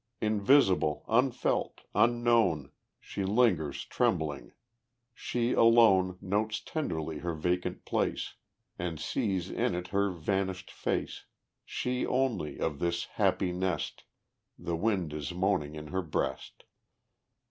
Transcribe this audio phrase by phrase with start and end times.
[0.19, 4.53] Invisible, unfelt, unknown, She lingers trembling.
[5.13, 8.33] She alone Notes tenderly her vacant place,
[8.79, 11.25] And sees in it her vanished face;
[11.63, 14.05] She only of this happy nest!
[14.57, 16.63] The wind is moaning in her breast.